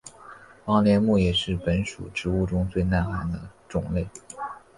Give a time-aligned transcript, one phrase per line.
[0.65, 4.07] 黄连木也是本属植物中最耐寒的种类。